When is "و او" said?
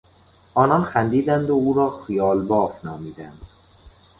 1.49-1.73